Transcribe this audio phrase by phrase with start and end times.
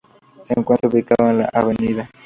[0.45, 1.75] Se encuentra ubicado en la Av.